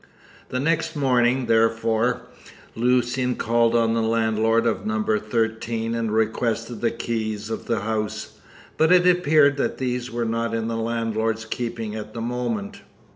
[0.49, 2.21] The next morning, therefore,
[2.73, 5.03] Lucian called on the landlord of No.
[5.03, 8.39] 13 and requested the keys of the house.
[8.77, 12.81] But it appeared that these were not in the landlord's keeping at the moment.